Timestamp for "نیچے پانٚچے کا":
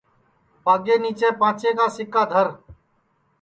1.03-1.85